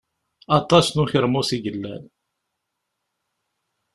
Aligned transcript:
Aṭas 0.57 0.85
n 0.89 0.97
ukermus 1.03 1.49
i 1.55 1.57
yellan. 1.63 2.03